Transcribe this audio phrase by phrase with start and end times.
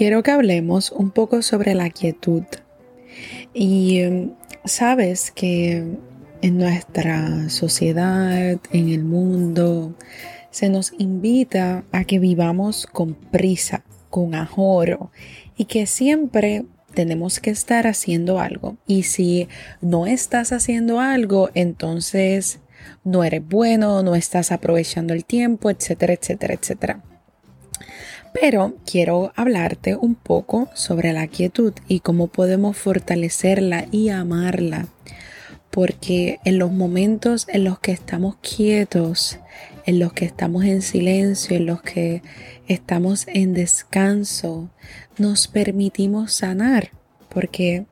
[0.00, 2.44] quiero que hablemos un poco sobre la quietud.
[3.52, 4.32] Y em,
[4.64, 5.84] sabes que
[6.40, 9.94] en nuestra sociedad, en el mundo,
[10.50, 15.10] se nos invita a que vivamos con prisa, con ahorro
[15.54, 16.64] y que siempre
[16.94, 18.78] tenemos que estar haciendo algo.
[18.86, 19.48] Y si
[19.82, 22.60] no estás haciendo algo, entonces
[23.04, 27.02] no eres bueno, no estás aprovechando el tiempo, etcétera, etcétera, etcétera.
[28.32, 34.86] Pero quiero hablarte un poco sobre la quietud y cómo podemos fortalecerla y amarla.
[35.70, 39.38] Porque en los momentos en los que estamos quietos,
[39.86, 42.22] en los que estamos en silencio, en los que
[42.68, 44.70] estamos en descanso,
[45.18, 46.90] nos permitimos sanar.
[47.28, 47.86] Porque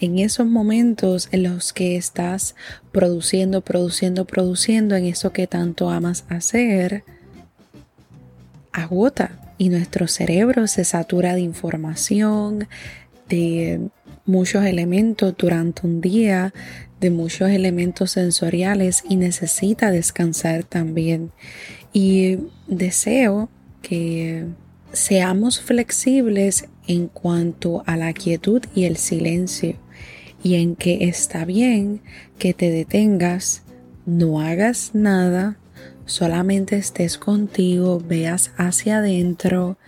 [0.00, 2.54] en esos momentos en los que estás
[2.92, 7.04] produciendo, produciendo, produciendo en eso que tanto amas hacer,
[8.72, 12.68] agota y nuestro cerebro se satura de información,
[13.28, 13.88] de
[14.26, 16.52] muchos elementos durante un día,
[17.00, 21.32] de muchos elementos sensoriales y necesita descansar también.
[21.92, 23.48] Y deseo
[23.82, 24.46] que
[24.92, 29.76] seamos flexibles en cuanto a la quietud y el silencio
[30.42, 32.02] y en que está bien
[32.38, 33.62] que te detengas,
[34.06, 35.56] no hagas nada,
[36.06, 39.78] solamente estés contigo, veas hacia adentro,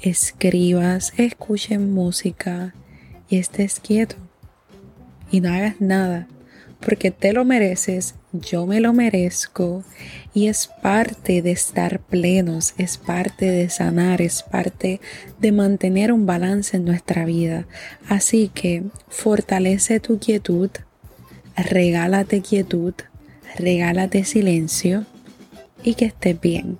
[0.00, 2.74] escribas, escuchen música
[3.28, 4.16] y estés quieto.
[5.30, 6.28] Y no hagas nada
[6.84, 9.84] porque te lo mereces, yo me lo merezco.
[10.34, 15.00] Y es parte de estar plenos, es parte de sanar, es parte
[15.40, 17.66] de mantener un balance en nuestra vida.
[18.08, 20.70] Así que fortalece tu quietud,
[21.56, 22.94] regálate quietud,
[23.56, 25.06] regálate silencio
[25.84, 26.78] y que estés bien.